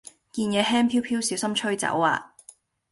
[0.31, 2.33] 件野輕飄飄小心吹走呀